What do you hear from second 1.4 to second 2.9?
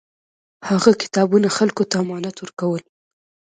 خلکو ته امانت ورکول.